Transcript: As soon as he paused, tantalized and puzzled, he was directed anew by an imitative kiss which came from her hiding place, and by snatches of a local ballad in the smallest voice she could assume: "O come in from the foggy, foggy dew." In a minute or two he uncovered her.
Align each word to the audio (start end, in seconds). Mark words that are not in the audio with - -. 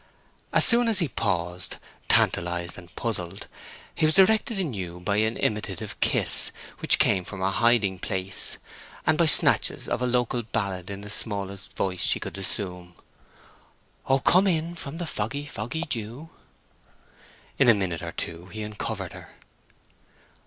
As 0.51 0.65
soon 0.65 0.87
as 0.87 0.97
he 0.97 1.07
paused, 1.07 1.75
tantalized 2.07 2.75
and 2.75 2.89
puzzled, 2.95 3.45
he 3.93 4.03
was 4.07 4.15
directed 4.15 4.57
anew 4.57 4.99
by 4.99 5.17
an 5.17 5.37
imitative 5.37 5.99
kiss 5.99 6.51
which 6.79 6.97
came 6.97 7.23
from 7.23 7.39
her 7.41 7.51
hiding 7.51 7.99
place, 7.99 8.57
and 9.05 9.15
by 9.15 9.27
snatches 9.27 9.87
of 9.87 10.01
a 10.01 10.07
local 10.07 10.41
ballad 10.41 10.89
in 10.89 11.01
the 11.01 11.09
smallest 11.11 11.77
voice 11.77 12.01
she 12.01 12.19
could 12.19 12.39
assume: 12.39 12.95
"O 14.07 14.17
come 14.17 14.47
in 14.47 14.73
from 14.73 14.97
the 14.97 15.05
foggy, 15.05 15.45
foggy 15.45 15.83
dew." 15.83 16.31
In 17.59 17.69
a 17.69 17.75
minute 17.75 18.01
or 18.01 18.11
two 18.13 18.47
he 18.47 18.63
uncovered 18.63 19.13
her. 19.13 19.29